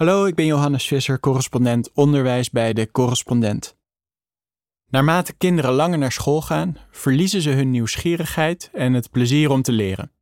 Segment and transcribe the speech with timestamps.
[0.00, 3.76] Hallo, ik ben Johannes Visser, correspondent onderwijs bij de Correspondent.
[4.86, 9.72] Naarmate kinderen langer naar school gaan, verliezen ze hun nieuwsgierigheid en het plezier om te
[9.72, 10.12] leren.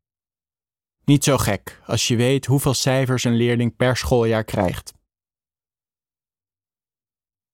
[1.04, 4.94] Niet zo gek als je weet hoeveel cijfers een leerling per schooljaar krijgt.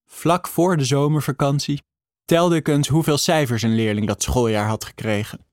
[0.04, 1.82] Vlak voor de zomervakantie
[2.24, 5.46] telde ik eens hoeveel cijfers een leerling dat schooljaar had gekregen.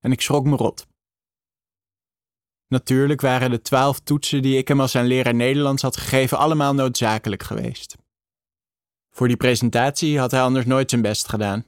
[0.00, 0.86] En ik schrok me rot.
[2.72, 6.74] Natuurlijk waren de twaalf toetsen die ik hem als zijn leraar Nederlands had gegeven allemaal
[6.74, 7.96] noodzakelijk geweest.
[9.10, 11.64] Voor die presentatie had hij anders nooit zijn best gedaan.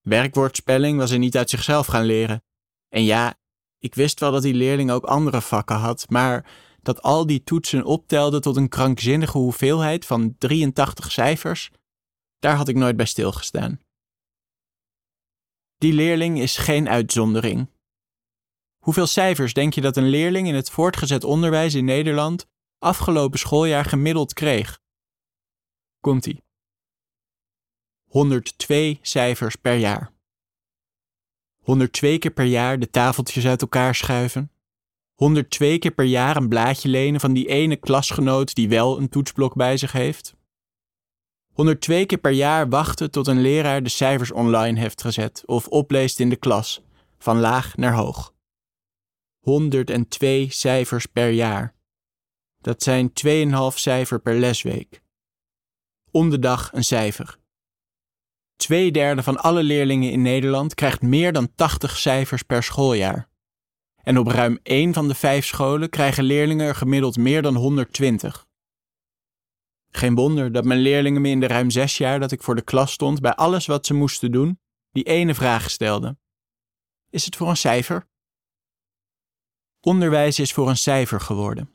[0.00, 2.42] Werkwoordspelling was hij niet uit zichzelf gaan leren.
[2.88, 3.34] En ja,
[3.78, 6.50] ik wist wel dat die leerling ook andere vakken had, maar
[6.82, 11.70] dat al die toetsen optelden tot een krankzinnige hoeveelheid van 83 cijfers,
[12.38, 13.80] daar had ik nooit bij stilgestaan.
[15.78, 17.68] Die leerling is geen uitzondering.
[18.84, 22.46] Hoeveel cijfers denk je dat een leerling in het voortgezet onderwijs in Nederland
[22.78, 24.80] afgelopen schooljaar gemiddeld kreeg?
[26.00, 26.42] Komt-ie.
[28.04, 30.12] 102 cijfers per jaar.
[31.62, 34.50] 102 keer per jaar de tafeltjes uit elkaar schuiven.
[35.14, 39.54] 102 keer per jaar een blaadje lenen van die ene klasgenoot die wel een toetsblok
[39.54, 40.34] bij zich heeft.
[41.52, 46.20] 102 keer per jaar wachten tot een leraar de cijfers online heeft gezet of opleest
[46.20, 46.82] in de klas,
[47.18, 48.33] van laag naar hoog.
[49.44, 51.74] 102 cijfers per jaar.
[52.60, 55.02] Dat zijn 2,5 cijfer per lesweek.
[56.10, 57.38] Om de dag een cijfer.
[58.56, 63.28] Tweederde van alle leerlingen in Nederland krijgt meer dan 80 cijfers per schooljaar.
[64.02, 68.46] En op ruim 1 van de 5 scholen krijgen leerlingen er gemiddeld meer dan 120.
[69.90, 72.62] Geen wonder dat mijn leerlingen me in de ruim 6 jaar dat ik voor de
[72.62, 74.60] klas stond bij alles wat ze moesten doen,
[74.90, 76.20] die ene vraag stelden:
[77.10, 78.12] Is het voor een cijfer?
[79.84, 81.70] Onderwijs is voor een cijfer geworden.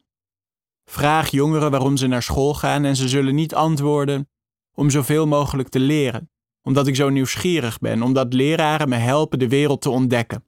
[0.85, 4.29] Vraag jongeren waarom ze naar school gaan en ze zullen niet antwoorden
[4.75, 9.47] om zoveel mogelijk te leren, omdat ik zo nieuwsgierig ben, omdat leraren me helpen de
[9.47, 10.45] wereld te ontdekken.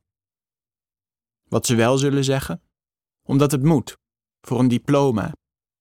[1.50, 2.62] Wat ze wel zullen zeggen?
[3.24, 3.98] Omdat het moet,
[4.42, 5.36] voor een diploma,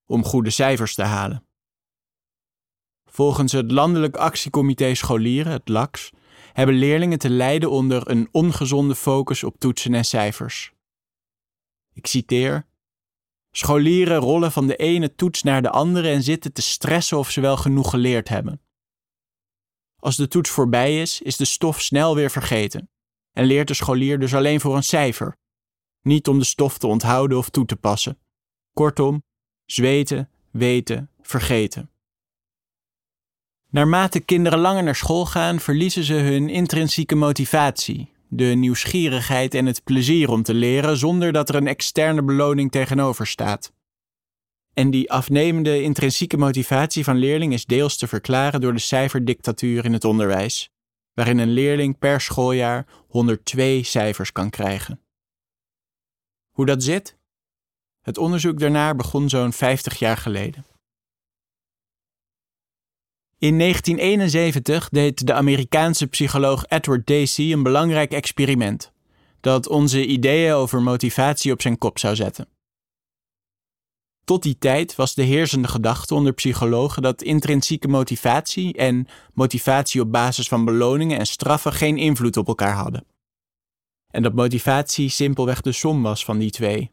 [0.06, 1.46] om goede cijfers te halen.
[3.04, 6.10] Volgens het Landelijk Actiecomité Scholieren, het LAX,
[6.52, 10.72] hebben leerlingen te lijden onder een ongezonde focus op toetsen en cijfers.
[11.92, 12.66] Ik citeer:
[13.50, 17.40] Scholieren rollen van de ene toets naar de andere en zitten te stressen of ze
[17.40, 18.60] wel genoeg geleerd hebben.
[19.96, 22.90] Als de toets voorbij is, is de stof snel weer vergeten
[23.32, 25.36] en leert de scholier dus alleen voor een cijfer,
[26.02, 28.18] niet om de stof te onthouden of toe te passen.
[28.72, 29.22] Kortom,
[29.64, 31.90] zweten, weten, vergeten.
[33.70, 39.84] Naarmate kinderen langer naar school gaan, verliezen ze hun intrinsieke motivatie, de nieuwsgierigheid en het
[39.84, 43.72] plezier om te leren zonder dat er een externe beloning tegenover staat.
[44.74, 49.92] En die afnemende intrinsieke motivatie van leerling is deels te verklaren door de cijferdictatuur in
[49.92, 50.70] het onderwijs,
[51.14, 55.00] waarin een leerling per schooljaar 102 cijfers kan krijgen.
[56.50, 57.18] Hoe dat zit?
[58.00, 60.64] Het onderzoek daarnaar begon zo'n 50 jaar geleden.
[63.40, 68.92] In 1971 deed de Amerikaanse psycholoog Edward Dacey een belangrijk experiment
[69.40, 72.48] dat onze ideeën over motivatie op zijn kop zou zetten.
[74.24, 80.12] Tot die tijd was de heersende gedachte onder psychologen dat intrinsieke motivatie en motivatie op
[80.12, 83.06] basis van beloningen en straffen geen invloed op elkaar hadden.
[84.10, 86.90] En dat motivatie simpelweg de som was van die twee.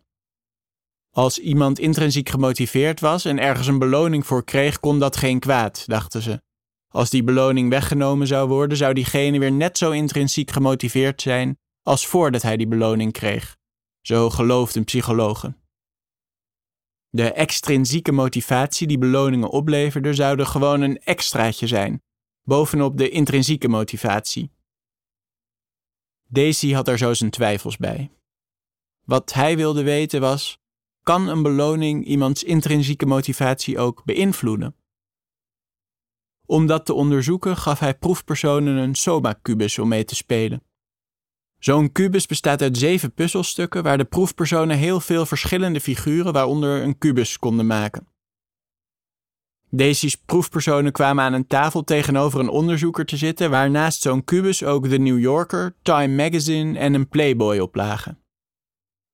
[1.18, 5.84] Als iemand intrinsiek gemotiveerd was en ergens een beloning voor kreeg, kon dat geen kwaad,
[5.88, 6.42] dachten ze.
[6.88, 12.08] Als die beloning weggenomen zou worden, zou diegene weer net zo intrinsiek gemotiveerd zijn als
[12.08, 13.58] voordat hij die beloning kreeg.
[14.02, 15.58] Zo geloofden psychologen.
[17.10, 22.04] De extrinsieke motivatie die beloningen opleverde, zou er gewoon een extraatje zijn,
[22.44, 24.52] bovenop de intrinsieke motivatie.
[26.28, 28.12] Daisy had er zo zijn twijfels bij.
[29.06, 30.60] Wat hij wilde weten was:
[31.08, 34.76] kan een beloning iemands intrinsieke motivatie ook beïnvloeden?
[36.46, 40.64] Om dat te onderzoeken gaf hij proefpersonen een Soma-kubus om mee te spelen.
[41.60, 46.98] Zo'n kubus bestaat uit zeven puzzelstukken waar de proefpersonen heel veel verschillende figuren, waaronder een
[46.98, 48.08] kubus, konden maken.
[49.70, 54.64] Deze proefpersonen kwamen aan een tafel tegenover een onderzoeker te zitten, waar naast zo'n kubus
[54.64, 58.27] ook de New Yorker, Time Magazine en een Playboy op lagen.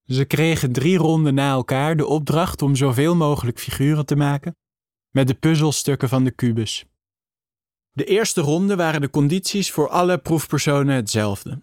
[0.05, 4.55] Ze kregen drie ronden na elkaar de opdracht om zoveel mogelijk figuren te maken
[5.09, 6.85] met de puzzelstukken van de kubus.
[7.91, 11.59] De eerste ronde waren de condities voor alle proefpersonen hetzelfde.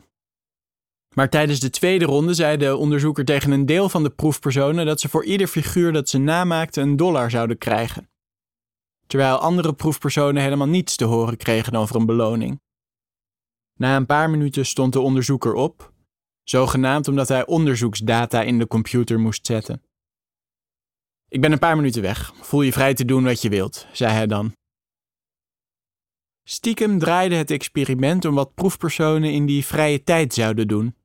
[1.14, 5.00] Maar tijdens de tweede ronde zei de onderzoeker tegen een deel van de proefpersonen dat
[5.00, 8.10] ze voor ieder figuur dat ze namaakten een dollar zouden krijgen.
[9.06, 12.60] Terwijl andere proefpersonen helemaal niets te horen kregen over een beloning.
[13.74, 15.92] Na een paar minuten stond de onderzoeker op,
[16.42, 19.82] zogenaamd omdat hij onderzoeksdata in de computer moest zetten.
[21.28, 22.32] Ik ben een paar minuten weg.
[22.34, 24.52] Voel je vrij te doen wat je wilt, zei hij dan.
[26.44, 30.96] Stiekem draaide het experiment om wat proefpersonen in die vrije tijd zouden doen.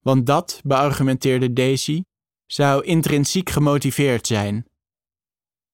[0.00, 2.02] Want dat, beargumenteerde Daisy,
[2.46, 4.66] zou intrinsiek gemotiveerd zijn.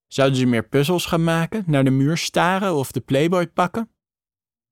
[0.06, 3.90] Zouden ze meer puzzels gaan maken, naar de muur staren of de Playboy pakken?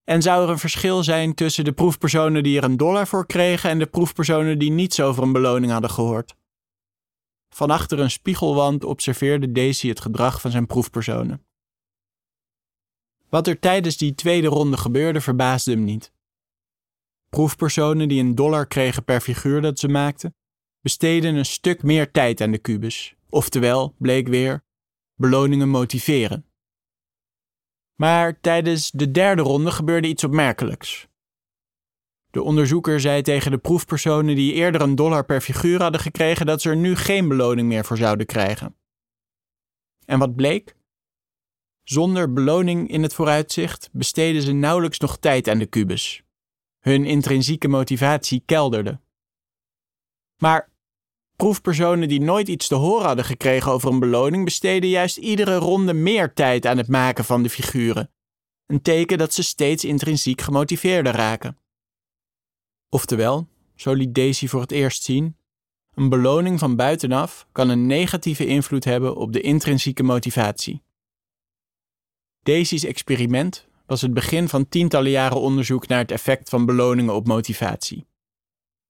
[0.07, 3.71] En zou er een verschil zijn tussen de proefpersonen die er een dollar voor kregen
[3.71, 6.35] en de proefpersonen die niets over een beloning hadden gehoord?
[7.49, 11.47] Van achter een spiegelwand observeerde Daisy het gedrag van zijn proefpersonen.
[13.29, 16.13] Wat er tijdens die tweede ronde gebeurde verbaasde hem niet.
[17.29, 20.35] Proefpersonen die een dollar kregen per figuur dat ze maakten,
[20.81, 24.65] besteden een stuk meer tijd aan de kubus, oftewel, bleek weer,
[25.15, 26.46] beloningen motiveren.
[27.97, 31.09] Maar tijdens de derde ronde gebeurde iets opmerkelijks.
[32.31, 36.63] De onderzoeker zei tegen de proefpersonen die eerder een dollar per figuur hadden gekregen dat
[36.63, 38.77] ze er nu geen beloning meer voor zouden krijgen.
[40.05, 40.77] En wat bleek?
[41.83, 46.23] Zonder beloning in het vooruitzicht besteden ze nauwelijks nog tijd aan de kubus.
[46.81, 49.01] Hun intrinsieke motivatie kelderde.
[50.37, 50.71] Maar
[51.37, 55.93] proefpersonen die nooit iets te horen hadden gekregen over een beloning besteden juist iedere ronde
[55.93, 58.11] meer tijd aan het maken van de figuren.
[58.67, 61.59] Een teken dat ze steeds intrinsiek gemotiveerder raken.
[62.89, 65.37] Oftewel, zo liet Daisy voor het eerst zien,
[65.97, 70.83] een beloning van buitenaf kan een negatieve invloed hebben op de intrinsieke motivatie.
[72.43, 77.27] Daisy's experiment was het begin van tientallen jaren onderzoek naar het effect van beloningen op
[77.27, 78.07] motivatie.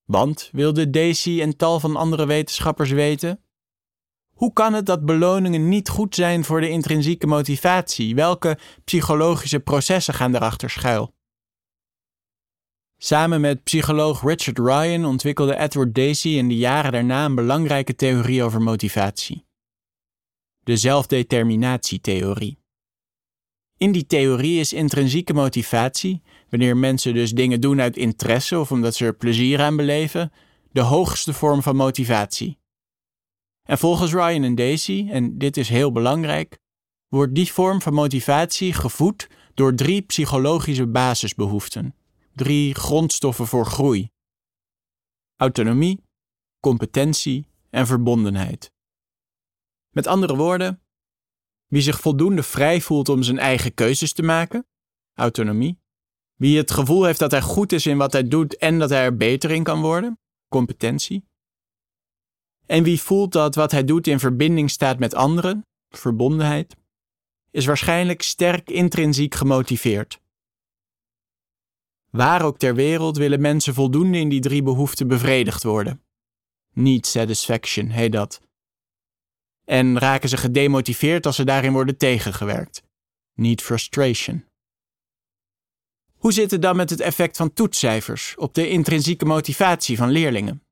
[0.07, 3.41] Want, wilde Daisy en tal van andere wetenschappers weten,
[4.33, 8.15] hoe kan het dat beloningen niet goed zijn voor de intrinsieke motivatie?
[8.15, 11.15] Welke psychologische processen gaan erachter schuil?
[12.99, 18.43] Samen met psycholoog Richard Ryan ontwikkelde Edward Dacey in de jaren daarna een belangrijke theorie
[18.43, 19.47] over motivatie.
[20.59, 22.65] De zelfdeterminatietheorie.
[23.77, 28.95] In die theorie is intrinsieke motivatie, wanneer mensen dus dingen doen uit interesse of omdat
[28.95, 30.33] ze er plezier aan beleven,
[30.73, 32.59] de hoogste vorm van motivatie.
[33.63, 36.59] En volgens Ryan en Dacey, en dit is heel belangrijk,
[37.09, 41.95] wordt die vorm van motivatie gevoed door drie psychologische basisbehoeften
[42.37, 44.11] drie grondstoffen voor groei:
[45.37, 46.03] autonomie,
[46.61, 48.73] competentie en verbondenheid.
[49.91, 50.81] Met andere woorden,
[51.77, 54.67] wie zich voldoende vrij voelt om zijn eigen keuzes te maken,
[55.15, 55.79] autonomie.
[56.35, 59.05] Wie het gevoel heeft dat hij goed is in wat hij doet en dat hij
[59.05, 60.19] er beter in kan worden,
[60.49, 61.25] competentie.
[62.67, 66.77] En wie voelt dat wat hij doet in verbinding staat met anderen, verbondenheid,
[67.51, 70.21] is waarschijnlijk sterk intrinsiek gemotiveerd.
[72.11, 76.03] Waar ook ter wereld willen mensen voldoende in die drie behoeften bevredigd worden.
[76.73, 78.46] Need satisfaction heet dat.
[79.67, 82.83] En raken ze gedemotiveerd als ze daarin worden tegengewerkt.
[83.35, 84.45] Need frustration.
[86.17, 90.63] Hoe zit het dan met het effect van toetscijfers op de intrinsieke motivatie van leerlingen?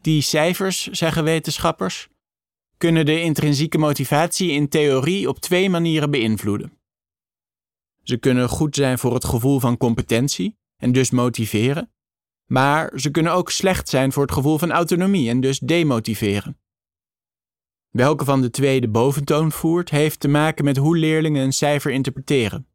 [0.00, 2.08] Die cijfers, zeggen wetenschappers,
[2.76, 6.78] kunnen de intrinsieke motivatie in theorie op twee manieren beïnvloeden.
[8.02, 11.92] Ze kunnen goed zijn voor het gevoel van competentie en dus motiveren,
[12.46, 16.61] maar ze kunnen ook slecht zijn voor het gevoel van autonomie en dus demotiveren.
[17.92, 21.90] Welke van de twee de boventoon voert, heeft te maken met hoe leerlingen een cijfer
[21.90, 22.66] interpreteren.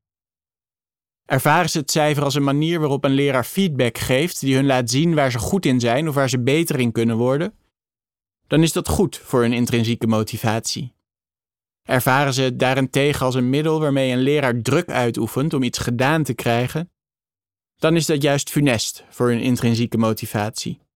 [1.25, 4.89] Ervaren ze het cijfer als een manier waarop een leraar feedback geeft die hun laat
[4.89, 7.53] zien waar ze goed in zijn of waar ze beter in kunnen worden,
[8.47, 10.93] dan is dat goed voor hun intrinsieke motivatie.
[11.83, 16.23] Ervaren ze het daarentegen als een middel waarmee een leraar druk uitoefent om iets gedaan
[16.23, 16.91] te krijgen,
[17.75, 20.86] dan is dat juist funest voor hun intrinsieke motivatie.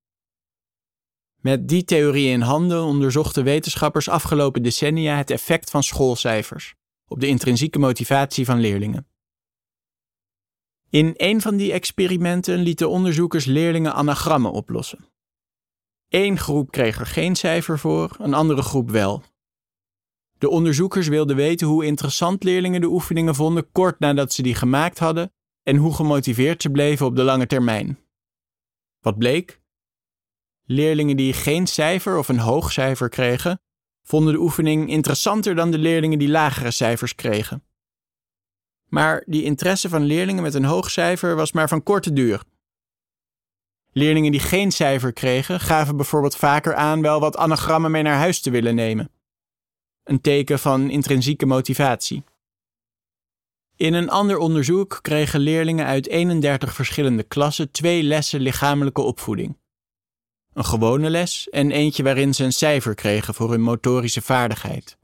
[1.41, 6.75] Met die theorie in handen onderzochten wetenschappers afgelopen decennia het effect van schoolcijfers
[7.07, 9.07] op de intrinsieke motivatie van leerlingen.
[10.89, 15.05] In een van die experimenten lieten onderzoekers leerlingen anagrammen oplossen.
[16.09, 19.23] Eén groep kreeg er geen cijfer voor, een andere groep wel.
[20.37, 24.99] De onderzoekers wilden weten hoe interessant leerlingen de oefeningen vonden kort nadat ze die gemaakt
[24.99, 25.33] hadden
[25.63, 27.99] en hoe gemotiveerd ze bleven op de lange termijn.
[28.99, 29.60] Wat bleek?
[30.65, 33.61] Leerlingen die geen cijfer of een hoog cijfer kregen,
[34.03, 37.63] vonden de oefening interessanter dan de leerlingen die lagere cijfers kregen.
[38.87, 42.43] Maar die interesse van leerlingen met een hoog cijfer was maar van korte duur.
[43.91, 48.41] Leerlingen die geen cijfer kregen, gaven bijvoorbeeld vaker aan wel wat anagrammen mee naar huis
[48.41, 49.11] te willen nemen.
[50.03, 52.23] Een teken van intrinsieke motivatie.
[53.75, 59.57] In een ander onderzoek kregen leerlingen uit 31 verschillende klassen twee lessen lichamelijke opvoeding.
[60.53, 64.97] Een gewone les en eentje waarin ze een cijfer kregen voor hun motorische vaardigheid.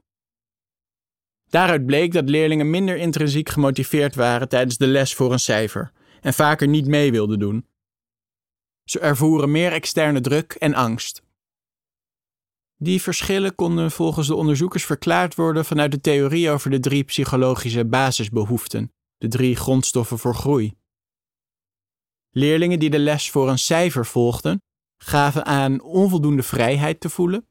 [1.48, 6.34] Daaruit bleek dat leerlingen minder intrinsiek gemotiveerd waren tijdens de les voor een cijfer en
[6.34, 7.66] vaker niet mee wilden doen.
[8.84, 11.22] Ze ervoeren meer externe druk en angst.
[12.76, 17.86] Die verschillen konden volgens de onderzoekers verklaard worden vanuit de theorie over de drie psychologische
[17.86, 20.74] basisbehoeften, de drie grondstoffen voor groei.
[22.30, 24.62] Leerlingen die de les voor een cijfer volgden,
[24.98, 27.46] gaven aan onvoldoende vrijheid te voelen,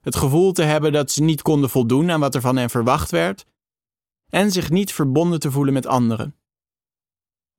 [0.00, 3.10] het gevoel te hebben dat ze niet konden voldoen aan wat er van hen verwacht
[3.10, 3.46] werd,
[4.30, 6.36] en zich niet verbonden te voelen met anderen.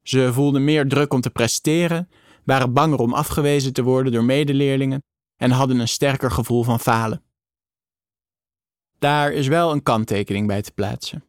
[0.01, 2.09] Ze voelden meer druk om te presteren,
[2.43, 5.03] waren banger om afgewezen te worden door medeleerlingen
[5.35, 7.23] en hadden een sterker gevoel van falen.
[8.99, 11.23] Daar is wel een kanttekening bij te plaatsen.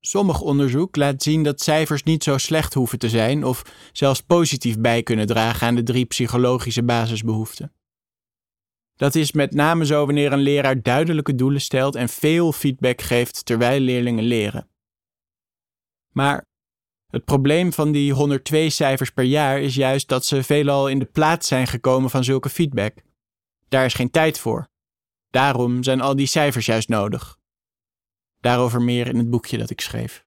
[0.00, 4.78] Sommig onderzoek laat zien dat cijfers niet zo slecht hoeven te zijn of zelfs positief
[4.78, 7.72] bij kunnen dragen aan de drie psychologische basisbehoeften.
[8.96, 13.44] Dat is met name zo wanneer een leraar duidelijke doelen stelt en veel feedback geeft
[13.44, 14.68] terwijl leerlingen leren.
[16.12, 16.44] Maar
[17.06, 21.04] het probleem van die 102 cijfers per jaar is juist dat ze veelal in de
[21.04, 22.94] plaats zijn gekomen van zulke feedback.
[23.68, 24.68] Daar is geen tijd voor.
[25.30, 27.39] Daarom zijn al die cijfers juist nodig.
[28.40, 30.24] Daarover meer in het boekje dat ik schreef.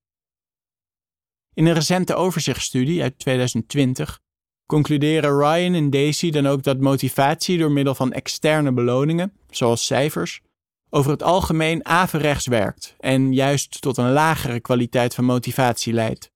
[1.54, 4.22] In een recente overzichtsstudie uit 2020
[4.66, 10.42] concluderen Ryan en Daisy dan ook dat motivatie door middel van externe beloningen, zoals cijfers,
[10.90, 16.32] over het algemeen averechts werkt en juist tot een lagere kwaliteit van motivatie leidt.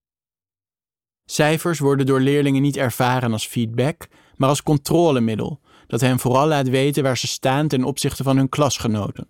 [1.26, 6.70] Cijfers worden door leerlingen niet ervaren als feedback, maar als controlemiddel, dat hen vooral laat
[6.70, 9.30] weten waar ze staan ten opzichte van hun klasgenoten.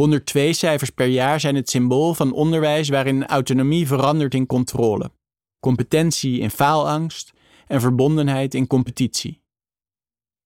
[0.00, 5.10] 102 cijfers per jaar zijn het symbool van onderwijs waarin autonomie verandert in controle,
[5.58, 7.32] competentie in faalangst
[7.66, 9.42] en verbondenheid in competitie.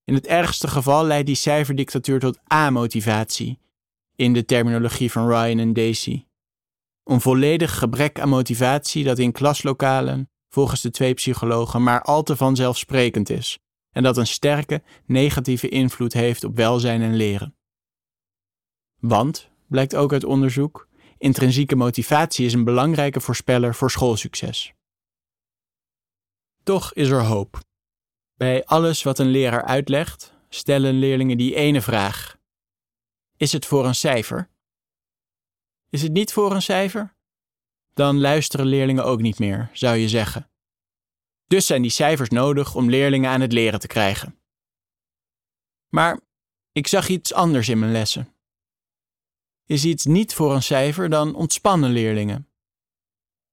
[0.04, 3.58] In het ergste geval leidt die cijferdictatuur tot amotivatie,
[4.16, 6.24] in de terminologie van Ryan en Daisy.
[7.04, 12.36] Een volledig gebrek aan motivatie dat in klaslokalen, volgens de twee psychologen, maar al te
[12.36, 13.58] vanzelfsprekend is
[13.92, 17.54] en dat een sterke negatieve invloed heeft op welzijn en leren.
[19.06, 24.72] Want, blijkt ook uit onderzoek, intrinsieke motivatie is een belangrijke voorspeller voor schoolsucces.
[26.62, 27.60] Toch is er hoop.
[28.34, 32.38] Bij alles wat een leraar uitlegt, stellen leerlingen die ene vraag:
[33.36, 34.50] Is het voor een cijfer?
[35.90, 37.14] Is het niet voor een cijfer?
[37.94, 40.50] Dan luisteren leerlingen ook niet meer, zou je zeggen.
[41.46, 44.38] Dus zijn die cijfers nodig om leerlingen aan het leren te krijgen.
[45.88, 46.20] Maar
[46.72, 48.33] ik zag iets anders in mijn lessen.
[49.66, 52.48] Is iets niet voor een cijfer, dan ontspannen leerlingen.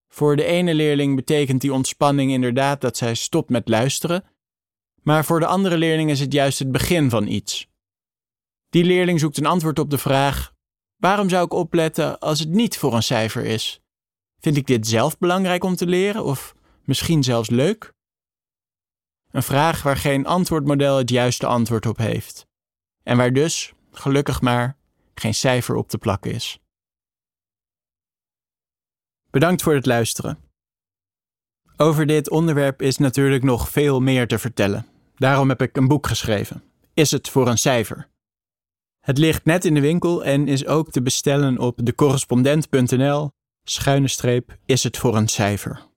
[0.08, 4.24] Voor de ene leerling betekent die ontspanning inderdaad dat zij stopt met luisteren,
[5.02, 7.70] maar voor de andere leerling is het juist het begin van iets.
[8.70, 10.54] Die leerling zoekt een antwoord op de vraag:
[10.96, 13.82] waarom zou ik opletten als het niet voor een cijfer is?
[14.40, 17.94] Vind ik dit zelf belangrijk om te leren of misschien zelfs leuk?
[19.32, 22.48] Een vraag waar geen antwoordmodel het juiste antwoord op heeft.
[23.04, 24.78] En waar dus, gelukkig maar,
[25.14, 26.60] geen cijfer op te plakken is.
[29.30, 30.38] Bedankt voor het luisteren.
[31.78, 34.88] Over dit onderwerp is natuurlijk nog veel meer te vertellen.
[35.16, 36.64] Daarom heb ik een boek geschreven.
[36.94, 38.10] Is het voor een cijfer?
[39.00, 43.32] Het ligt net in de winkel en is ook te bestellen op decorrespondent.nl
[43.64, 45.90] schuine streep is het voor een cijfer.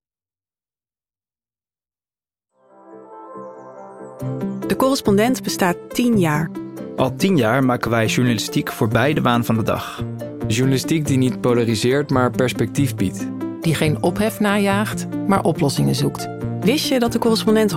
[4.67, 6.64] De correspondent bestaat 10 jaar.
[6.97, 10.03] Al tien jaar maken wij journalistiek voorbij de waan van de dag.
[10.47, 13.27] Journalistiek die niet polariseert, maar perspectief biedt.
[13.61, 16.29] Die geen ophef najaagt, maar oplossingen zoekt.
[16.61, 17.75] Wist je dat de correspondent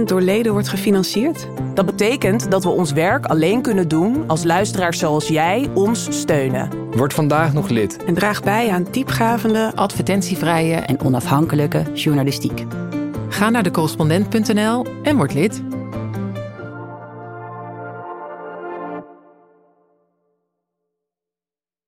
[0.00, 1.48] 100% door leden wordt gefinancierd?
[1.74, 6.70] Dat betekent dat we ons werk alleen kunnen doen als luisteraars zoals jij ons steunen.
[6.90, 8.04] Word vandaag nog lid.
[8.04, 12.64] En draag bij aan diepgravende, Advertentievrije en onafhankelijke journalistiek.
[13.28, 15.62] Ga naar decorrespondent.nl en word lid.